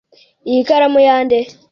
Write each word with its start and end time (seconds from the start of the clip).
Iyi 0.47 0.59
ikaramu 0.63 0.99
ya 1.07 1.17
nde? 1.25 1.39